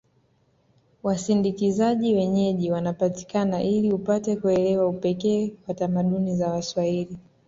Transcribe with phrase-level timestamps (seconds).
[1.03, 7.17] Wasindikizaji wenyeji wanapatikana ili upate kuelewa upekee wa tamaduni za waswahili